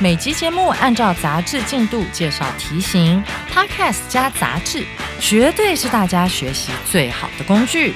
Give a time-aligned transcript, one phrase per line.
[0.00, 3.20] 每集节目按照杂志进度介绍题型
[3.52, 4.86] ，Podcast 加杂志，
[5.18, 7.94] 绝对是大家学习最好的工具。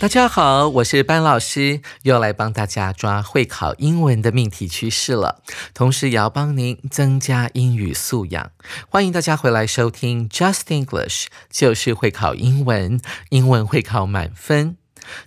[0.00, 5.42] 大家好，我是班老师，又来帮大家抓会考英文的命题趋势了，
[5.74, 8.50] 同时也要帮您增加英语素养。
[8.88, 14.78] 欢迎大家回来收听 Just English，就是会考英文，英文会考满分。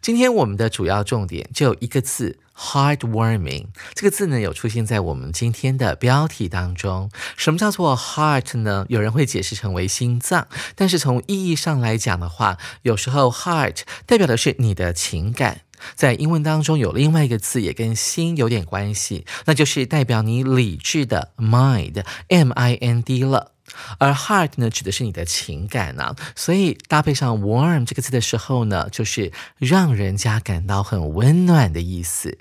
[0.01, 2.39] 今天我们的主要重点就一个字。
[2.55, 7.09] Heartwarming 这个字呢，有出现在我们今天的标题当中。
[7.35, 8.85] 什么叫做 heart 呢？
[8.89, 15.61] 有人会解释成为心脏，但是从意义上来讲的话，有时候 heart 代表的是你的情感。
[15.95, 23.52] 在英文当中有另外一个字也跟心有点关系，那就是代表你理智的 mind，M-I-N-D 了。
[23.97, 32.37] 而 heart 呢，指的是你的情感呢，所以搭配上 warm 这个字的时候呢，就是让人家感到很温暖的意思。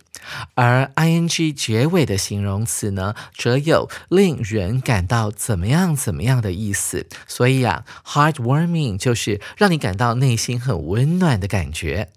[0.54, 7.08] 而 ing 结尾的形容词呢，则有令人感到怎么样怎么样的意思。
[7.26, 12.10] 所以啊，heartwarming 就是让你感到内心很温暖的感觉。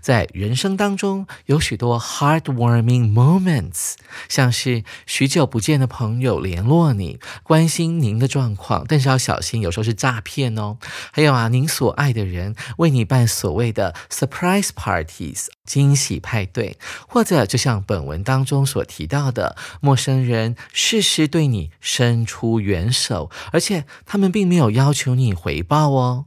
[0.00, 3.94] 在人生当中有许多 heartwarming moments，
[4.28, 10.78] 像是许久不见的朋友联络你，关心您的状况，但是要小心，有时候是诈骗哦。
[11.12, 26.26] 还有啊，您所爱的人为你办所谓的 surprise parties，惊喜派对，或者就像本文当中所提到的，陌生人适时对你伸出援手，而且他们并没有要求你回报哦。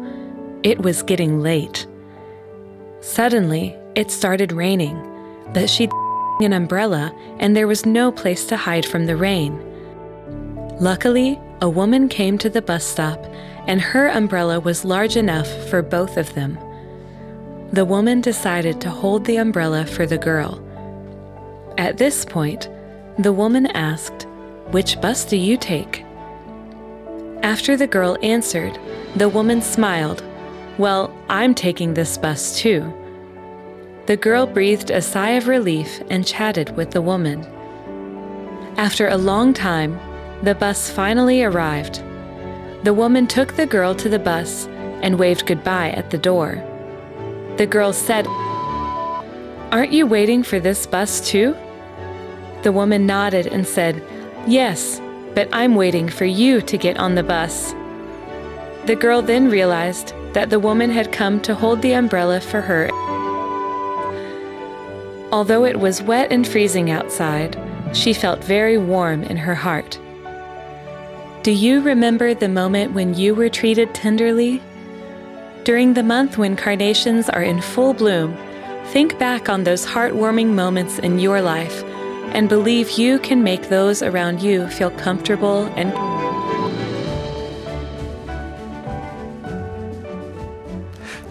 [0.63, 1.87] It was getting late.
[2.99, 4.95] Suddenly, it started raining,
[5.53, 5.89] but she
[6.41, 9.59] an umbrella and there was no place to hide from the rain.
[10.79, 13.23] Luckily, a woman came to the bus stop
[13.67, 16.57] and her umbrella was large enough for both of them.
[17.73, 20.59] The woman decided to hold the umbrella for the girl.
[21.77, 22.69] At this point,
[23.17, 24.27] the woman asked,
[24.71, 26.03] Which bus do you take?
[27.43, 28.77] After the girl answered,
[29.15, 30.23] the woman smiled
[30.81, 32.91] well, I'm taking this bus too.
[34.07, 37.45] The girl breathed a sigh of relief and chatted with the woman.
[38.77, 39.99] After a long time,
[40.41, 42.03] the bus finally arrived.
[42.83, 44.65] The woman took the girl to the bus
[45.03, 46.55] and waved goodbye at the door.
[47.57, 48.25] The girl said,
[49.71, 51.55] Aren't you waiting for this bus too?
[52.63, 54.03] The woman nodded and said,
[54.47, 54.99] Yes,
[55.35, 57.75] but I'm waiting for you to get on the bus.
[58.85, 62.89] The girl then realized that the woman had come to hold the umbrella for her.
[65.31, 67.57] Although it was wet and freezing outside,
[67.93, 69.99] she felt very warm in her heart.
[71.43, 74.61] Do you remember the moment when you were treated tenderly?
[75.63, 78.35] During the month when carnations are in full bloom,
[78.87, 81.83] think back on those heartwarming moments in your life
[82.33, 85.93] and believe you can make those around you feel comfortable and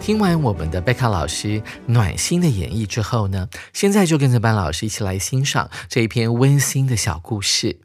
[0.01, 7.79] 听完我们的贝卡老师暖心的演绎之后呢，现在就跟着班老师一起来欣赏这一篇温馨的小故事。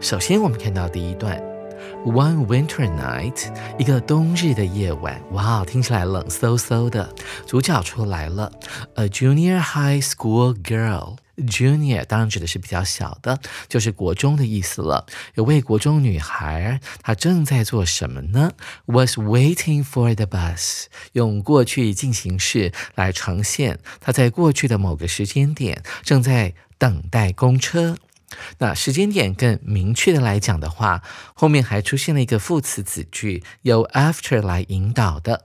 [0.00, 1.40] 首先，我们看到第一段。
[2.04, 7.14] One winter night，一个冬日的夜晚，哇，听起来冷飕飕的。
[7.46, 8.50] 主角出来了
[8.94, 13.38] ，A junior high school girl，junior 当然指的是比较小的，
[13.68, 15.04] 就是国中的意思了。
[15.34, 18.52] 有位国中女孩，她正在做什么呢
[18.86, 27.98] ？Was waiting for the bus，用过去进行式来呈现，她在过去的某个时间点正在等待公车。
[28.58, 31.02] 那时间点更明确的来讲的话，
[31.34, 35.44] 后面还出现了一个副词子句，由 after 来引导的。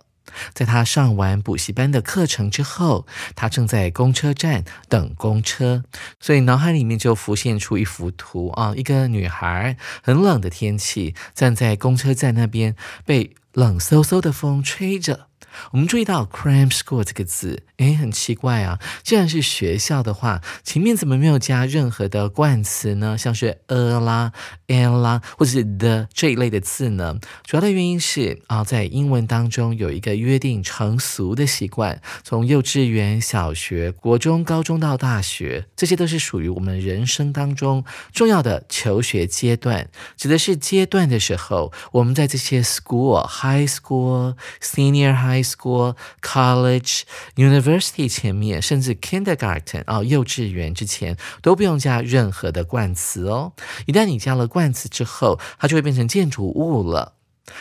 [0.53, 5.83] 在他上完补习班的课程之后，他正在公车站等公车，
[6.19, 15.27] 所以脑海里面就浮现出一幅图啊，一个女孩，很冷的天气，站在公车站那边，被冷飕飕的风吹着。
[15.71, 18.79] 我们注意到 cram school 这个字，诶，很奇怪啊！
[19.03, 23.17] 既然是学校的话，前面怎么没有加任何的冠词呢？
[23.17, 24.31] 像是 a 啦、
[24.67, 27.17] an 啦，或者是 the 这一类的字呢？
[27.45, 39.89] 主要的原因是啊，在英文当中有一个约定成俗的习惯，从幼稚园、小学、国中、高中到大学，这些都是属于我们人生当中重要的求学阶段。
[40.17, 47.03] 指的是阶段的时候，我们在这些 school、high school、senior high School, college,
[47.35, 53.53] university 前面，甚至 kindergarten 啊，幼稚园之前都不用加任何的冠词哦。
[53.85, 57.13] 一旦你加了冠词之后，它就会变成建筑物了。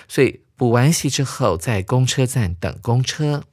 [0.09, 3.45] 所以补完习之后，在公车站等公车。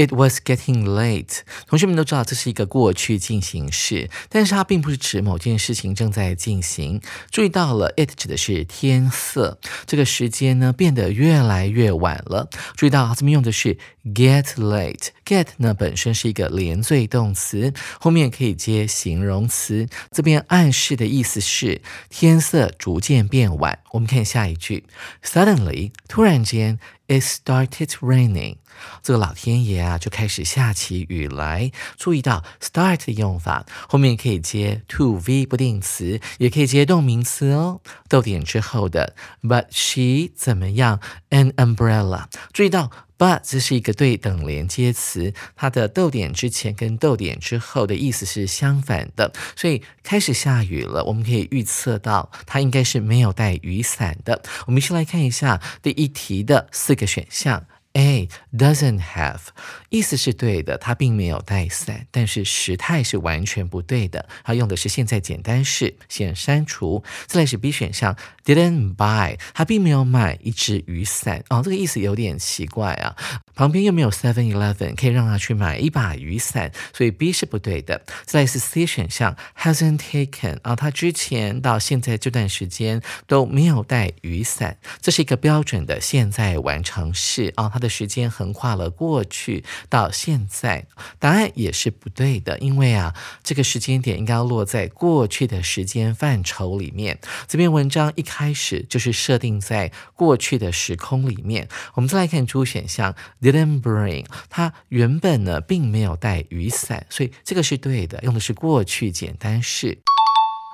[0.00, 1.40] It was getting late。
[1.66, 7.02] 同学们都知道这是一个过去进行式，但是它并不是指某件事情正在进行。
[7.30, 12.48] 注意到了，it 指的是天色，这个时间呢变得越来越晚了。
[12.76, 13.76] 注意到它这边用的是
[14.14, 15.08] get late。
[15.26, 23.80] get 呢本身是一个连缀动词，后面可以接形容词，这边暗示的意思是天色逐渐变晚。
[23.90, 24.84] 我们看下一句
[25.22, 26.78] ，Suddenly，突然间
[27.10, 28.56] ，it started raining。
[29.02, 31.70] 这个老天爷啊，就开始下起雨来。
[31.98, 37.80] 注意到 start 的用法，后面可以接 to v 不定词，也可以接动名词哦。
[38.08, 42.26] 逗点之后的 but she 怎么样？an umbrella。
[42.52, 42.90] 注意到
[43.20, 54.42] but 这是一个对等连接词，它的逗点之前跟逗点之后的意思是相反的，所以开始下雨了，我们可以预测到它应该是没有带雨伞的。
[54.66, 57.66] 我们先来看一下第一题的四个选项。
[57.94, 59.40] A doesn't have，
[59.88, 67.02] 意思是对的，他并没有带伞，但是时态是完全不对的，他用的是现在简单式，先删除。
[67.26, 73.16] 再来是 B 选项，didn't buy，他并没有买一支雨伞，哦，这个意思有点奇怪啊，
[73.56, 78.00] 旁边又没有 Seven Eleven 可以让他去买一把雨伞，所以 B 是不对的。
[78.24, 87.79] 再来是 C 选项，hasn't taken，啊，他之前到现在这段时间都没有带雨伞，这是一个标准的现在完成式啊，他。
[87.80, 90.86] 的时间横跨了过去到现在，
[91.18, 97.18] 答案也是不对的，因为啊，这个时间点应该要落在过去的时间范畴里面。
[97.48, 101.68] 这篇文章一开始就是设定在过去的时空里面。
[101.94, 109.98] 我们再来看主选项，didn't bring，它原本呢并没有带雨伞，所以这个是对的，用的是过去简单式。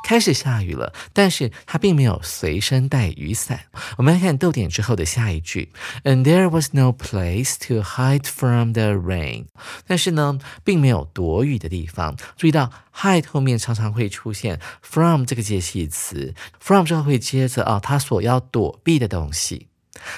[0.07, 3.63] 开始下雨了，但是他并没有随身带雨伞。
[3.99, 5.73] 我们来看逗点之后的下一句
[6.05, 9.47] ，And there was no place to hide from the rain。
[9.85, 12.17] 但是呢，并没有躲雨的地方。
[12.37, 19.67] 注意到 hide 后面常常会出现 from 这个介系词，from 之后会接着啊，他所要躲避的东西。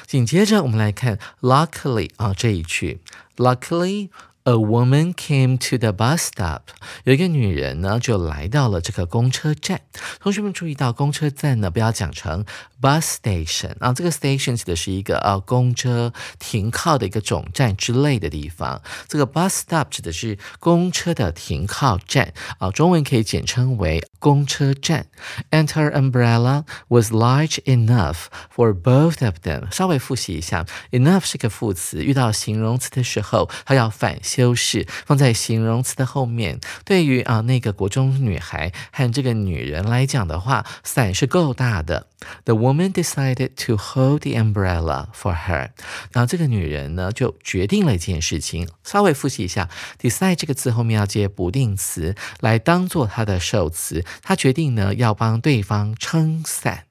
[0.06, 3.00] 紧接着我们来看 luckily 啊这一句
[3.38, 4.10] ，luckily。
[4.48, 6.62] A woman came to the bus stop。
[7.04, 9.82] 有一个女人呢，就来到了这个公车站。
[10.20, 12.46] 同学们注意到，公车站呢不要讲成
[12.80, 18.80] bus station 啊，这个 station 指的是一个啊公车停靠的一个总站之类的地方。
[19.06, 25.08] 这个 bus stop 指的是公车的停靠站啊，中文可以简称为公车站。
[25.50, 29.70] And her umbrella was large enough for both of them。
[29.70, 34.18] 稍微复习一下，enough 是个副词，遇到形容词的时候，它要反。
[34.38, 36.60] 修饰放在形容词的后面。
[36.84, 42.06] 对于啊那个国中女孩和这个女人来讲的话，伞是够大的。
[42.44, 45.70] The woman decided to hold the umbrella for her。
[46.12, 48.68] 然后这个女人呢就决定了一件事情。
[48.84, 49.68] 稍微复习一下
[50.00, 54.04] ，decide 这个字后面要接不定词来当做它的受词。
[54.22, 56.87] 她决定呢要帮对方撑伞。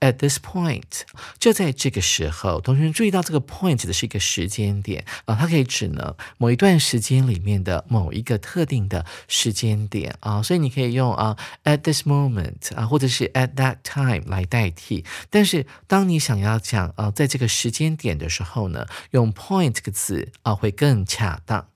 [0.00, 1.02] At this point，
[1.38, 15.04] 就在这个时候，同学们注意到这个 point 指的是一个时间点啊，它可以指呢某一段时间里面的某一个特定的时间点啊，所以你可以用啊 at this moment 啊，或者是 at that time 来代替。
[15.30, 21.66] 但是当你想要讲啊在这个时间点的时候呢，用 point 这个字啊会更恰当。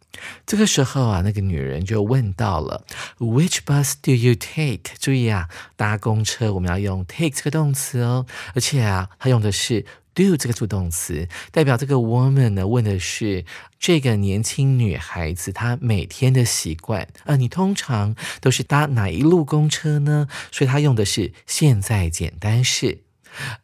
[0.47, 2.85] 这个时候啊，那个女人就问到了
[3.19, 13.45] ：“Which bus do you take？” 注意啊，搭公车我们要用 take 这个动词哦，而且啊，它用的是 do 这个助动词，代表这个 woman 呢问的是
[13.79, 20.29] 这个年轻女孩子她每天的习惯啊，你通常都是搭哪一路公车呢？
[20.51, 23.06] 所以她用的是现在简单式。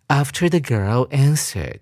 [0.08, 1.80] After the girl answered，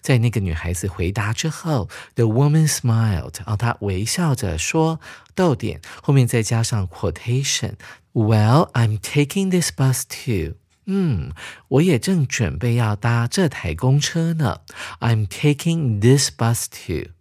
[0.00, 5.00] 在那个女孩子回答之后，the woman smiled，啊，她微笑着说，
[5.34, 7.74] 逗点后面再加上 quotation。
[8.12, 10.56] Well, I'm taking this bus too。
[10.84, 11.32] 嗯，
[11.68, 14.60] 我也正准备要搭这台公车呢。
[15.00, 17.12] I'm taking this bus too。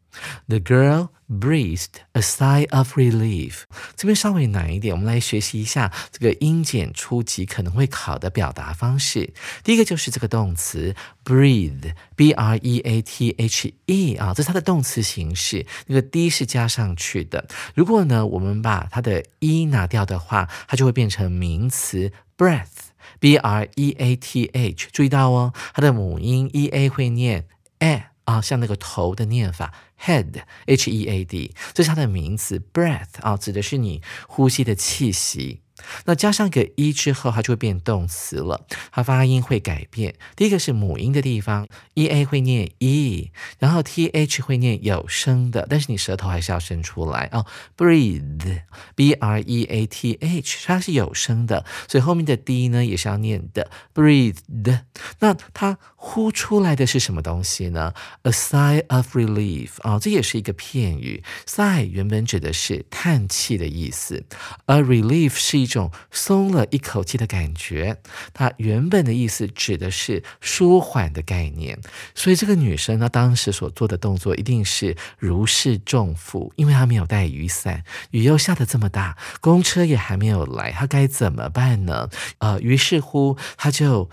[0.48, 3.62] The girl breathed a sigh of relief。
[3.96, 9.34] 这边稍微难一点，我们来学习一下这个英检初级可能会考的表达方式。
[9.64, 17.48] 第一个就是这个动词 breathe，b r e a t h e 啊，这是它的动词形式，那个 d 是加上去的。
[17.74, 24.90] 如果呢，我们把它的 e 拿掉的话，它就会变成名词 breath，b r e a t h。
[24.92, 27.48] 注意到哦，它的母音 e a 会念
[27.80, 28.08] a。
[28.26, 29.74] 啊，像那个头的念法
[30.04, 35.62] ，head，h e a d，这是它的名词，breath 啊，指的是你呼吸的气息。
[36.06, 40.14] 那加上个一之后，它就会变动词了，它发音会改变。
[40.36, 47.46] 第一个是母音的地方，e a 会念 e，然后 t h 会念有声的，但是你舌头还是要伸出来哦。
[47.76, 54.82] breathe，b r e a t h，它是有声的，所以后面的 d 呢也是要念的 Breathe，。
[55.20, 64.24] 那它呼出来的是什么东西呢？a sigh of relief 啊，这也是一个片语，sigh 原本指的是叹气的意思
[64.68, 65.71] ，a relief 是一。
[65.72, 67.98] 种松了一口气的感觉，
[68.34, 71.80] 它原本的意思指的是舒缓的概念。
[72.14, 82.10] 所以这个女生呢，当时所做的动作一定是如释重负，因为她没有带雨伞，雨又下得这么大，公车也还没有来，她该怎么办呢？
[82.40, 84.10] 呃，于是乎，她就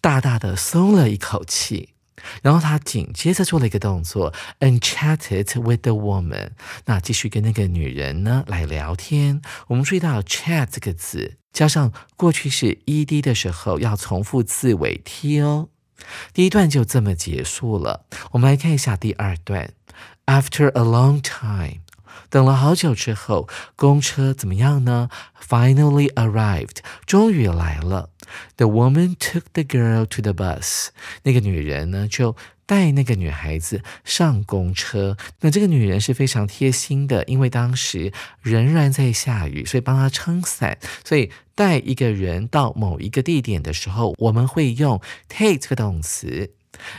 [0.00, 1.93] 大大的松了一口气。
[2.42, 6.50] 然后他紧接着做了一个动作，and chatted with the woman。
[6.86, 9.40] 那继续跟那个女人呢来聊天。
[9.68, 15.68] 我们注意到 chat 这个字加上过去式 ed 的时候要重复字尾 t 哦。
[16.32, 18.06] 第一段就这么结束了。
[18.32, 19.70] 我们来看一下第二段。
[20.26, 21.83] After a long time，
[22.34, 25.08] 等了好久之后，公车怎么样呢
[25.40, 28.10] ？Finally arrived，终于来了。
[28.56, 30.88] The woman took the girl to the bus。
[31.22, 32.34] 那个女人呢，就
[32.66, 35.16] 带那个女孩子上公车。
[35.42, 38.12] 那这个女人是非常贴心的，因为当时
[38.42, 40.76] 仍然在下雨，所以帮她撑伞。
[41.04, 46.50] 所以带一个人到某一个地点的时候，我们会用 take 这个动词。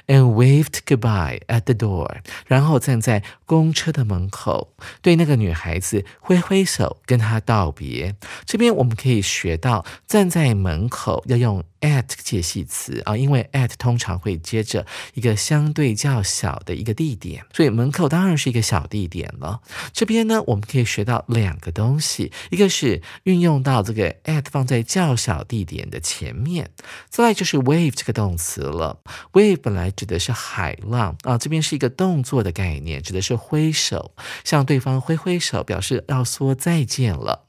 [0.08, 2.18] And waved goodbye at the door，
[2.48, 8.16] 然后站在公车的门口，对那个女孩子挥挥手，跟她道别。
[8.46, 11.64] 这边我们可以学到，站在门口要用。
[11.82, 19.62] at 介系词啊，因为 at 通常会接着一个相对较小的一个地点，所以门口当然是一个小地点了。
[19.94, 26.72] 这边呢，我们可以学到两个东西，一个是运用到这个 at 放在较小地点的前面，
[27.08, 29.00] 再来就是 wave 这个动词了。
[29.34, 37.46] wave 本来指的是海浪啊，这边是一个动作的概念，指的是挥手，向对方挥挥手，表示要说再见了。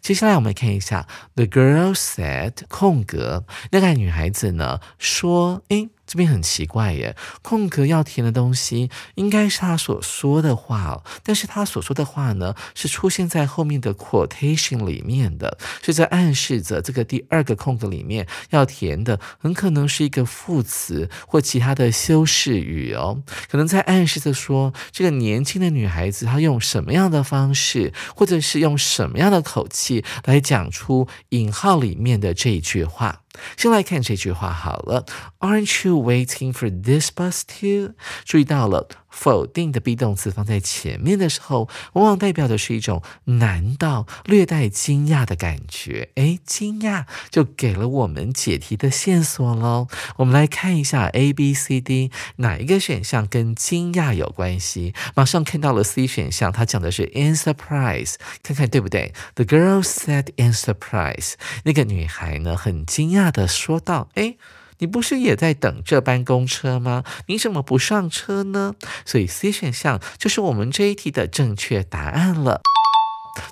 [0.00, 5.90] 接下来我们看一下，The girl said，空格，那个女孩子呢说，诶。
[6.06, 33.23] 这边很奇怪耶，空格要填的东西应该是他所说的话，但是他所说的话呢是出现在后面的 quotation 里面的，是在暗示着这个第二个空格里面要填的很可能是一个副词或其他的修饰语哦，可能在暗示着说这个年轻的女孩子她用什么样的方式，或者是用什么样的口气来讲出引号里面的这一句话。
[33.57, 35.05] 先来看这句话好了，
[35.39, 37.93] Aren't you waiting for this bus too？
[38.25, 38.87] 注意到了。
[39.14, 46.10] 否定的 be 动词放在前面的时候，往往代表的是一种难道、略带惊讶的感觉。
[46.16, 49.86] 诶，惊讶就给了我们解题的线索喽。
[50.16, 54.92] 我们来看一下 A、B、C、D 哪一个选项跟惊讶有关系？
[55.14, 64.36] 马上看到了 C 选项，它讲的是 in surprise，看看对不对？The girl said in surprise，那个女孩呢很惊讶的说道：“诶。
[64.78, 67.04] 你不是也在等这班公车吗？
[67.26, 68.74] 你怎么不上车呢？
[69.04, 72.60] 所以 C 选项就是我们这一题的正确答案了。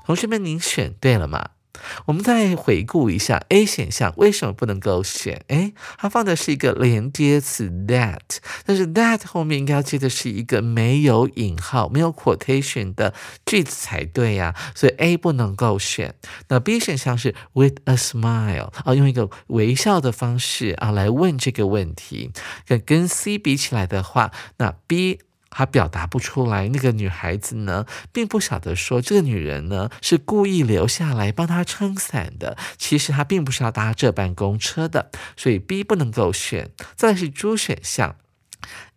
[0.05, 1.51] 同学们，您选对了吗？
[2.07, 5.45] 我们再回顾一下 A 选项为什么不能够选？
[5.49, 16.15] 诶，它放的是一个连接词 that，但是 that 后面应该要接的是一个没有引号、没有 quotation 的句子才对呀，所以 A 不能够选。
[16.49, 22.31] 那 B 选项是 with a smile 啊，用一个微笑的方式啊来问这个问题。
[22.67, 25.21] 跟跟 C 比起来的话，那 B。
[25.55, 32.57] 他表达不出来，那个女孩子呢，并不晓得说这个女人呢是故意留下来帮他撑伞的。
[32.79, 36.71] 其实她并不是要搭这班公车的，所以 B 不能够选。
[36.97, 38.17] 再是 D 选项。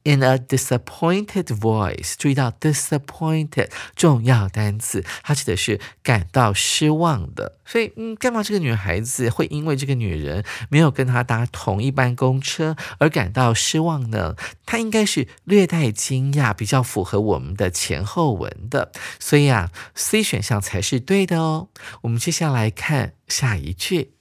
[0.05, 7.57] In a disappointed voice，注意到 disappointed 重要单词，它指的是感到失望的。
[7.65, 14.35] 所以，嗯，干嘛这个女孩子会因为这个女人没有跟她搭同一班公车而感到失望呢？
[14.67, 18.91] 她应该是略带惊讶，比较符合我们的前后文的。
[19.19, 21.69] 所以啊，C 选项才是对的哦。
[22.01, 24.14] 我们接下来看下一句。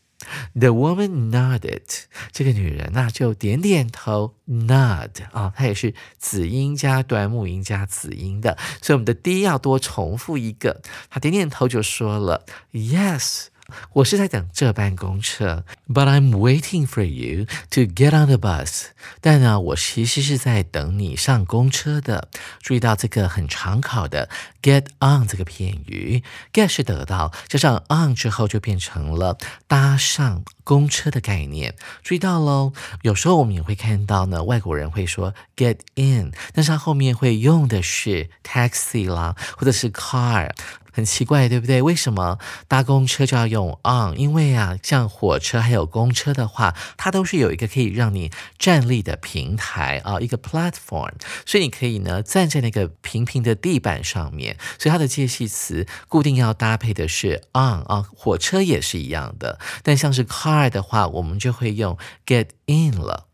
[0.55, 13.47] The woman nodded，这个女人呐就点点头，nod 啊，它也是子音加短母音加子音的，所以我们的 D 要多重复一个，她点点头就说了，Yes。
[13.93, 18.87] 我是在等这班公车，But I'm waiting for you to get on the bus。
[19.21, 22.29] 但呢，我其实是在等你上公车的。
[22.61, 24.29] 注意到这个很常考的
[24.63, 31.75] get on 这个片语，get 是得到，加上 on 之后就变成了搭上公车的概念。
[32.03, 40.51] 注意到喽，有时候我们也会看到呢，外国人会说 get in，但是他后面会用的是 taxi 啦，或者是 car。
[40.95, 41.83] 很奇怪，对不对？
[41.83, 44.17] 为什么搭公车就要用 on？
[44.17, 54.57] 因为啊，像火车还有公车的话，它都是有一个可以让你站立的平台啊，一个 platform，所以你可以呢站在那个平平的地板上面。
[54.79, 59.59] 所以它的介系词固定要搭配的是 on 啊，火车也是一样的。
[59.83, 63.27] 但像是 car 的话，我们就会用 get in 了。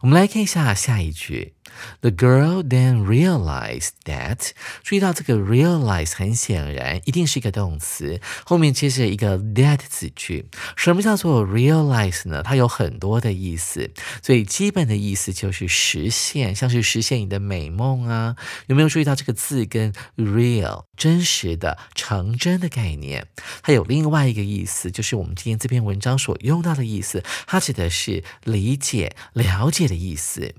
[0.00, 1.54] 我们来看一下下一句。
[2.00, 4.50] The girl then realized that，
[4.82, 10.46] 注意到这个 realize 很显然一定是一个动词，后面接着一个 that 子句。
[10.76, 12.42] 什么叫做 realize 呢？
[12.42, 18.36] 它有很多的意思，最基本的意思就是实现，像是实现你的美梦啊。
[18.66, 23.26] 有没有注意到这个字跟 real 真实的、成真的概念？
[23.62, 30.54] 它有另外一个意思，就是我们今天这篇文章所用到的意思，它指的是理解、了了解的意思。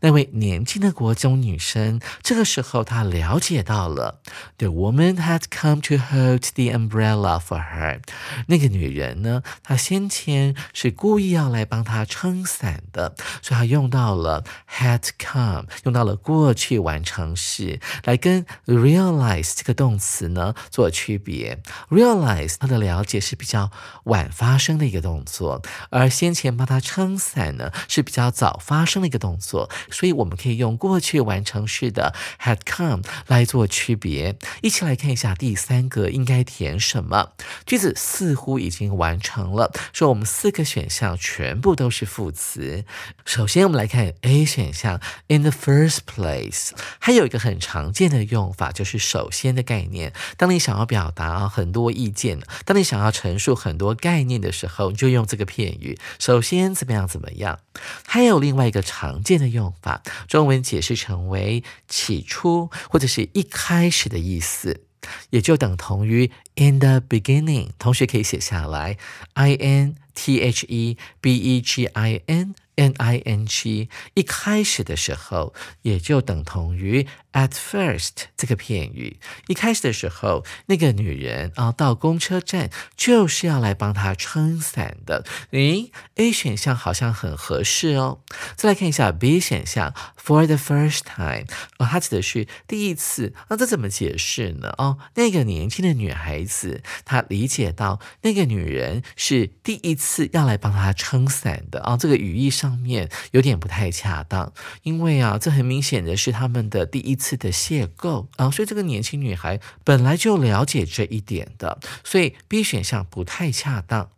[0.00, 4.20] 那位年轻的国中女生，这个时候她了解到了
[4.58, 8.00] ，the woman had come to hold the umbrella for her。
[8.46, 21.60] 那个女人呢，她先前是故意要来帮她撑伞的，所以她用到了 had come，用到了过去完成时，来跟 realize 这个动词呢做区别。
[21.90, 23.70] realize 它的了解是比较
[24.04, 29.55] 晚发生的一个动作，而先前帮她撑伞呢是比较早发生的一个动作。
[29.90, 34.36] 所以我们可以用过去完成式的 had come 来做区别。
[34.62, 37.32] 一起来看一下第三个应该填什么
[37.64, 39.72] 句子，似乎已经完成了。
[39.92, 42.84] 说我们四个选项全部都是副词。
[43.24, 50.12] 首先我们来看 A 选项，in the first place，还有一个很常见的用法就是首先的概念。
[50.36, 55.98] 当你想要表达很多意见，当你想要陈述很多概念的时候，就用这个片语。
[56.18, 57.60] 首先怎么样怎么样？
[58.06, 59.45] 还有另外一个常见的。
[59.48, 64.82] 用法，中文解释成为起初或者是一开始的意思，
[65.30, 67.70] 也就等同于 in the beginning。
[67.78, 68.96] 同学可以写下来
[69.34, 77.06] ，i n t h e b e g i n n i n g，一开始的时候，也就等同于。
[77.36, 85.22] At first 这个片语，一开始的时候，那个女人啊，到公车站就是要来帮她撑伞的。
[85.50, 88.20] 诶 a 选项好像很合适哦。
[88.56, 91.44] 再来看一下 B 选项，For the first time，
[91.76, 93.34] 哦，它指的是第一次。
[93.50, 94.72] 那这怎么解释呢？
[94.78, 101.80] 哦，那个年轻的女孩子，她理解到那个女人是第一次是要来帮他撑伞的。
[101.80, 104.52] 啊，这个语义上面有点不太恰当，
[104.84, 107.16] 因为啊，这很明显的是他们的第一。
[107.16, 114.10] 次的邂逅啊，所以这个年轻女孩本来就了解这一点的，所以 B 选项不太恰当。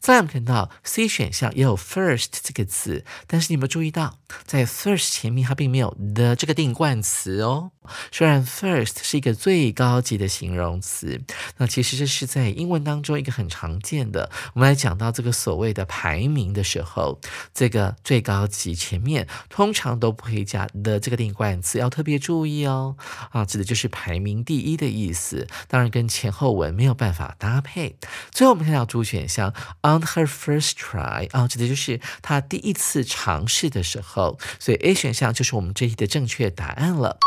[0.00, 7.70] 再我们看到 C 选项也有 first 这个字，但是你有没有注意到，在 first 前面它并没有 the 这个定冠词哦？
[8.12, 11.20] 虽然 first 是一个最高级的形容词，
[11.56, 14.30] 那其实这是在英文当中一个很常见的。
[14.54, 17.20] 我们来讲到这个所谓的排名的时候，
[17.52, 22.96] 这个最高级前面通常都不会加 the 这个定冠词，要特别注意哦。
[23.30, 27.96] 啊，指的就是排名第一的意思，当然跟前后文没有办法搭配。
[28.30, 37.18] 最后我们看到主选项 on her first try 啊，指的就是她第一次尝试的时候，所以 A 选项就是我们这一题的正确答案了。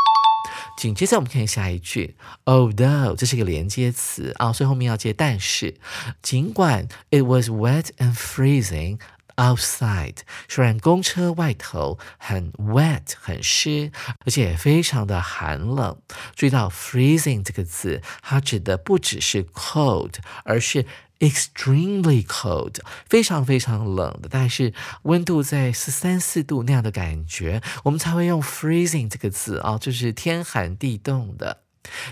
[0.78, 5.74] 紧接着我们看下一句，although 这是一个连接词啊，所以后面要接但是。
[6.22, 9.00] 尽管 it was wet and freezing
[9.34, 13.90] outside，虽然公车外头很 wet 很湿，
[14.24, 15.98] 而且非常的寒冷。
[16.36, 20.86] 注意到 freezing 这个字，它指的不只是 cold，而是
[21.20, 22.76] extremely cold，
[23.08, 31.62] 非常非常冷的，但是温度在十三四度那样的感觉，我们才会用 freezing 这个字啊，就是天寒地冻的。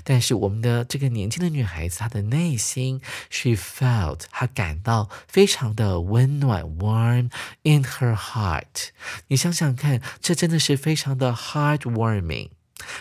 [0.05, 7.29] 但是我们的这个年轻的女孩子，她的内心，she felt，她感到非常的温暖，warm
[7.65, 8.91] in her heart。
[9.27, 12.51] 你想想看，这真的是非常的 heartwarming。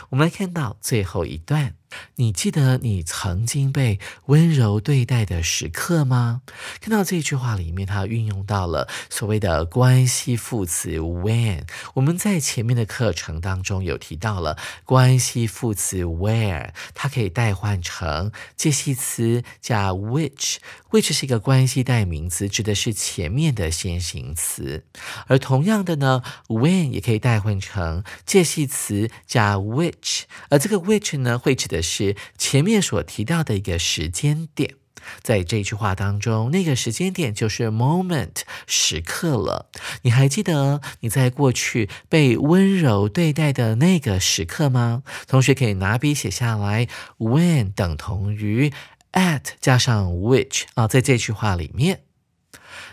[0.09, 1.75] 我们来看到最后一段。
[2.15, 6.41] 你记得你曾经被温柔对待的时刻吗？
[6.81, 11.63] 看到这句话里面，它运用到了所谓的关系副词 when。
[11.95, 20.57] 我们在前面的课程当中有提到了关系副词 where，它可以代换成介系词加 which。
[20.91, 24.85] which 是一个关系代名词，指的是前面的先行词。
[25.27, 30.21] 而同样的呢，when 也可以代换成介系词加 which。
[30.49, 34.75] 而这个 which 呢，会指的是前面所提到的一个时间点，
[35.21, 39.69] 在这句话当中，那个时间点就是 moment 时刻了。
[40.03, 45.03] 你还记得你在过去被温柔对待的那个时刻吗？
[45.27, 48.71] 同学可以拿笔写下来，when 等同于
[49.11, 52.01] at 加上 which 啊，在这句话里面，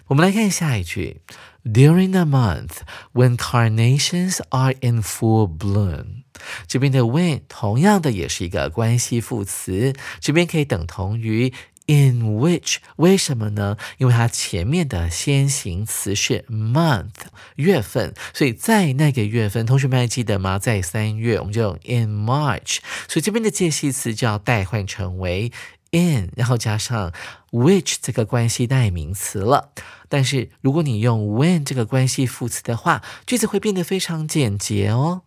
[0.08, 1.22] 我们来看下一句
[1.64, 2.78] ，during the month
[3.12, 6.24] when carnations are in full bloom。
[6.66, 11.52] 这边的 when 同样的也是一个关系副词，这边可以等同于
[11.86, 13.76] in which，为什么呢？
[13.98, 20.58] 因为它前面的先行词是 month 月份，所以在那个月份，同学们还记得吗？
[20.58, 25.52] 在三月，我们就用 in March，所以这边的介系词就要代换成为
[25.90, 27.12] in，然后加上
[27.50, 29.72] which 这个关系代名词了。
[30.08, 35.22] 但是如果你用 when 这个关系副词的话，句子会变得非常简洁哦。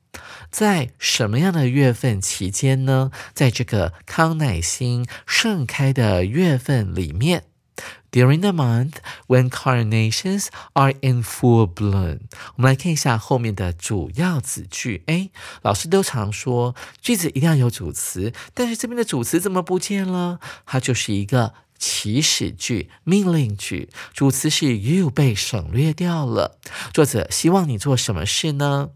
[0.51, 3.09] 在什么样的月份期间呢？
[3.33, 7.45] 在这个康乃馨盛开的月份里面
[8.11, 12.19] ，during the month when carnations are in full bloom。
[12.55, 15.01] 我们来看一下后面的主要子句。
[15.07, 15.31] 哎，
[15.63, 20.39] 老师都常说句子一定要有主词，但是这边的主词怎么不见了？
[20.67, 21.55] 它就是一个
[21.85, 26.57] 祈使句、命令句，主词是 you 被省略掉了。
[26.93, 28.91] 作者希望你做什么事呢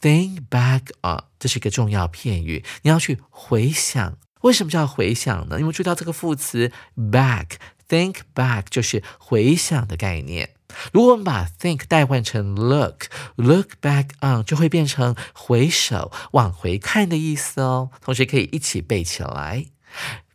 [0.00, 4.16] ？Think back on，这是一个重要片语，你要去回想。
[4.40, 5.60] 为什么叫回想呢？
[5.60, 10.54] 因为注意到这个副词 back，think back 就是回想的概念。
[10.94, 17.90] 如果我们把 think 代换成 look，look back on 就会变成回首、往回看的意思哦。
[18.00, 19.66] 同学可以一起背起来。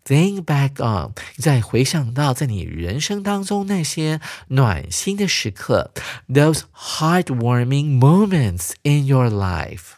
[0.05, 5.93] Think back on，你再回想到在你人生当中那些暖心的时刻，
[6.29, 9.93] those heartwarming moments in your life。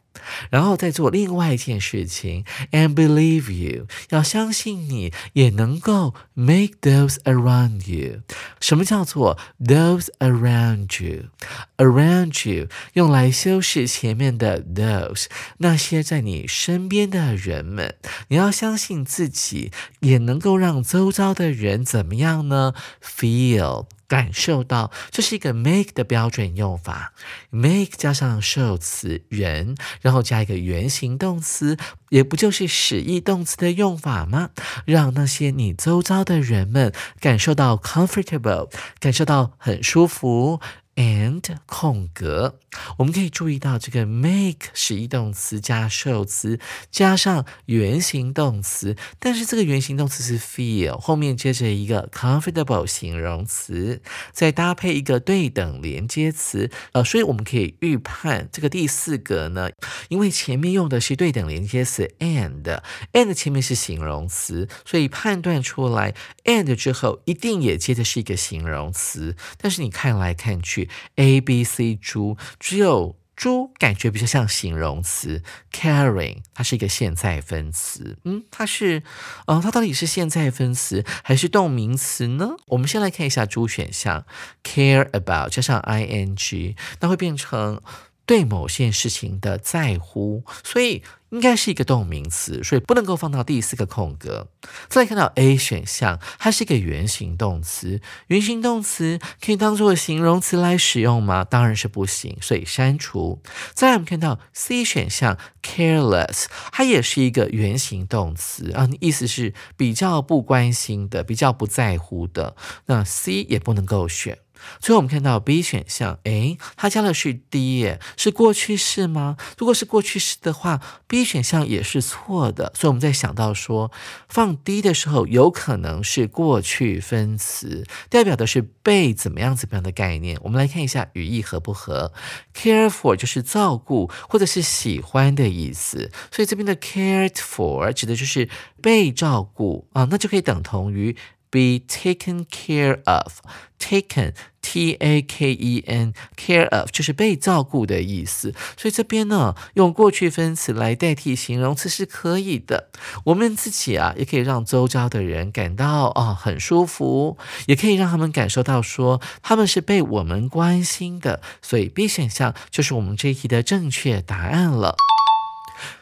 [0.50, 8.22] 然后再做另外一件事情，and believe you，要相信你也能够 make those around you。
[8.60, 15.26] 什么叫做 those around you？around you 用来修饰前面的 those，
[15.58, 17.96] 那些在你身边的人们，
[18.30, 23.88] 你要相信自己也能够让周遭的人怎么样呢？feel。
[24.08, 27.14] 感受到，这是一个 make 的标准用法
[27.50, 31.78] ，make 加上受词人，然后加一个原形动词，
[32.10, 34.52] 也不就是使役动词的用法吗？
[34.86, 40.62] 让那些你周遭的人们感受到 comfortable，感受到很舒服。
[40.98, 42.60] And 空格，
[42.98, 59.70] 我们可以注意到这个 make 使役动词加受词加上原形动词，但是这个原形动词是 feel，后面接着一个 comfortable 形容词，再搭配一个对等连接词，呃，所以我们可以预判这个第四个呢，
[60.10, 70.87] 因为前面用的是对等连接词 and，and 前面是形容词，所以判断出来 and 之后一定也接的是一个形容词，但是你看来看去。
[71.16, 78.18] A、B、C 猪只有猪感觉比较像形容词，caring，它是一个现在分词。
[78.24, 79.04] 嗯，它是，
[79.46, 82.56] 呃，它到底是现在分词还是动名词呢？
[82.68, 84.26] 我们先来看一下猪选项
[84.64, 87.82] ，care about 加上 ing，那会变成。
[88.26, 94.48] 对某件事情的在乎，所以应该是一个动名词，所以不能够放到第四个空格。
[94.88, 101.44] 再看到 A 选项，它是一个原形动词，原形动词可以当做形容词来使用吗？
[101.44, 103.42] 当然是不行，所以删除。
[103.74, 114.38] 再来我们看到 C 选项，careless，它也是一个原形动词啊，意思是比较不关心的，比较不在乎的，那 C 也不能够选。
[114.80, 119.38] 最后我们看到 B 选项，诶，它加的是 D，是过去式吗？
[119.58, 122.72] 如果是过去式的话，B 选项也是错的。
[122.76, 123.92] 所以我们在想到说，
[124.28, 130.38] 放 D 的时候，有可能是过去分词，代表的是被怎么样怎么样的概念。
[130.44, 132.12] 我们来看一下语义合不合
[132.54, 138.50] ？Care for 就是照顾或者是喜欢的意思，所以这边的 cared for 指的就是
[138.82, 141.16] 被照顾啊，那就可以等同于。
[141.50, 143.42] Be taken care of.
[143.80, 148.54] Taken, T A K E N, care of 就是被照顾的意思。
[148.76, 152.90] 所以这边呢，用过去分词来代替形容词是可以的。
[153.26, 161.42] 我们自己啊，也可以让周遭的人感到哦很舒服，也可以让他们感受到说他们是被我们关心的。
[161.62, 164.96] 所以 B 选项就是我们这一题的正确答案了。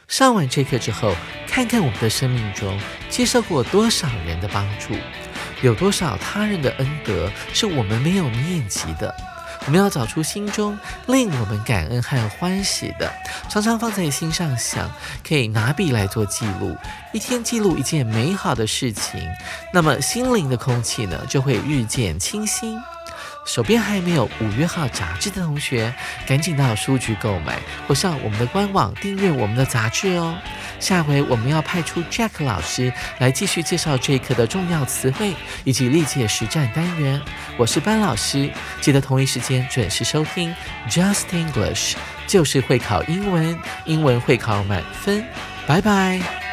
[0.07, 1.13] 上完这课之后，
[1.45, 2.79] 看看我们的生命中
[3.09, 4.95] 接受过多少人的帮助。
[5.65, 9.11] 有多少他人的恩德是我们没有念及的？
[9.65, 13.11] 我们要找出心中令我们感恩还有欢喜的，
[13.49, 14.87] 常常放在心上想，
[15.27, 16.77] 可以拿笔来做记录，
[17.13, 19.19] 一天记录一件美好的事情，
[19.73, 22.79] 那么心灵的空气呢就会日渐清新。
[23.45, 25.93] 手边还没有五月号杂志的同学，
[26.27, 30.35] 赶紧到书局购买，或上我们的官网订阅我们的杂志哦。
[30.79, 37.21] 下回我们要派出 Jack 老师来继续介绍这一课的重要词汇以及历届实战单元。
[37.55, 38.49] 我是班老师，
[38.81, 40.53] 记得同一时间准时收听
[40.89, 41.95] Just English，
[42.27, 45.23] 就是会考英文，英文会考满分。
[45.67, 46.44] 拜拜。